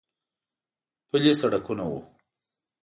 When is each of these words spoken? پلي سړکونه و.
پلي 1.09 1.33
سړکونه 1.41 1.83
و. 1.91 1.93